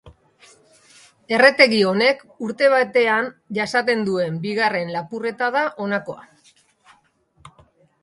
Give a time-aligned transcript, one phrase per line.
[1.37, 7.59] Erretegi honek urte batean jasaten duen bigarren lapurreta da honakoa.